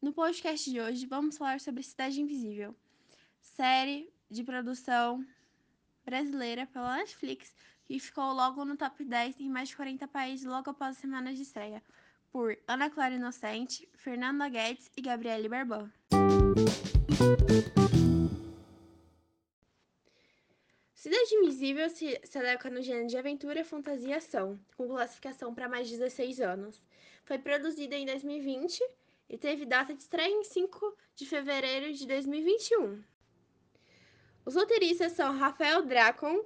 [0.00, 2.74] No podcast de hoje, vamos falar sobre Cidade Invisível,
[3.38, 5.22] série de produção
[6.06, 7.52] brasileira pela Netflix,
[7.84, 11.36] que ficou logo no top 10 em mais de 40 países logo após as semanas
[11.36, 11.82] de estreia,
[12.32, 15.90] por Ana Clara Inocente, Fernanda Guedes e Gabriele Barbão.
[21.58, 25.96] Invisível se, adequa no gênero de aventura, fantasia e ação, com classificação para mais de
[25.96, 26.80] 16 anos.
[27.24, 28.80] Foi produzida em 2020
[29.28, 33.02] e teve data de estreia em 5 de fevereiro de 2021.
[34.44, 36.44] Os roteiristas são Rafael Dracon,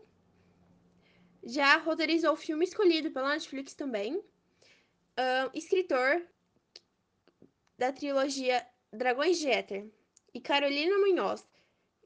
[1.44, 6.26] já roteirizou o filme escolhido pela Netflix também, um, escritor
[7.76, 9.90] da trilogia Dragões de Éter,
[10.32, 11.46] e Carolina Munhoz,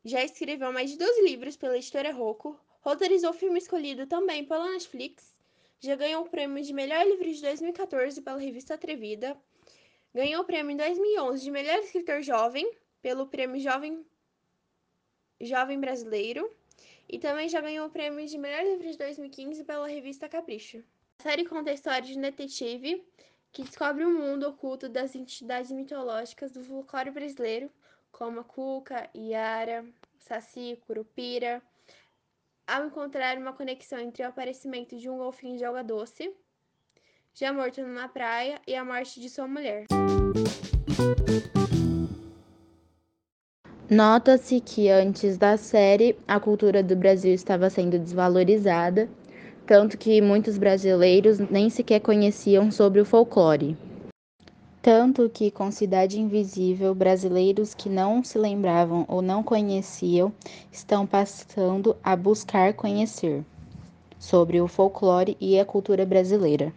[0.04, 4.70] já escreveu mais de 12 livros pela editora Rocco, roteirizou o filme escolhido também pela
[4.70, 5.34] Netflix,
[5.80, 9.36] já ganhou o prêmio de melhor livro de 2014 pela revista Atrevida,
[10.14, 12.70] ganhou o prêmio em 2011 de melhor escritor jovem
[13.02, 14.06] pelo prêmio Jovem
[15.40, 16.48] Jovem Brasileiro
[17.08, 20.84] e também já ganhou o prêmio de melhor livro de 2015 pela revista Capricho.
[21.18, 23.04] A série conta a história de um detetive
[23.50, 27.68] que descobre o um mundo oculto das entidades mitológicas do folclore brasileiro
[28.12, 29.84] como a Cuca, Iara,
[30.20, 31.60] Saci, Curupira,
[32.66, 36.34] ao encontrar uma conexão entre o aparecimento de um golfinho de alga doce,
[37.32, 39.84] já morto numa praia, e a morte de sua mulher.
[43.88, 49.08] Nota-se que antes da série a cultura do Brasil estava sendo desvalorizada,
[49.64, 53.76] tanto que muitos brasileiros nem sequer conheciam sobre o folclore.
[54.86, 60.32] Tanto que, com Cidade Invisível, brasileiros que não se lembravam ou não conheciam
[60.70, 63.44] estão passando a buscar conhecer
[64.16, 66.72] sobre o folclore e a cultura brasileira.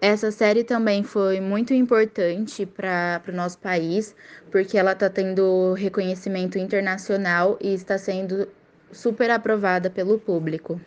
[0.00, 4.16] Essa série também foi muito importante para o nosso país,
[4.50, 8.48] porque ela está tendo reconhecimento internacional e está sendo
[8.90, 10.80] super aprovada pelo público.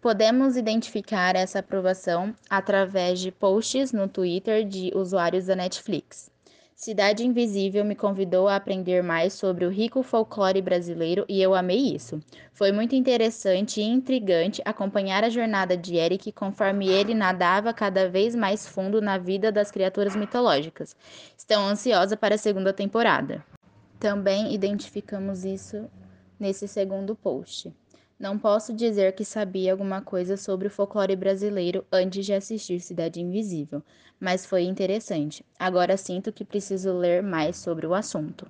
[0.00, 6.30] Podemos identificar essa aprovação através de posts no Twitter de usuários da Netflix.
[6.76, 11.94] Cidade Invisível me convidou a aprender mais sobre o rico folclore brasileiro e eu amei
[11.94, 12.20] isso.
[12.52, 18.34] Foi muito interessante e intrigante acompanhar a jornada de Eric conforme ele nadava cada vez
[18.34, 20.94] mais fundo na vida das criaturas mitológicas.
[21.36, 23.42] Estou ansiosa para a segunda temporada.
[23.98, 25.88] Também identificamos isso
[26.38, 27.74] nesse segundo post.
[28.18, 33.20] Não posso dizer que sabia alguma coisa sobre o folclore brasileiro antes de assistir Cidade
[33.20, 33.82] Invisível,
[34.18, 35.44] mas foi interessante.
[35.58, 38.46] Agora sinto que preciso ler mais sobre o assunto.